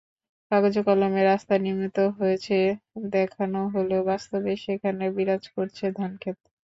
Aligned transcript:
কাগজে-কলমে 0.51 1.21
রাস্তা 1.23 1.53
নির্মিত 1.57 1.97
হয়েছে 2.17 2.57
দেখানো 3.11 3.59
হলেও 3.73 4.01
বাস্তবে 4.09 4.51
সেখানে 4.63 5.03
বিরাজ 5.15 5.43
করছে 5.55 5.85
ধানখেত। 5.97 6.37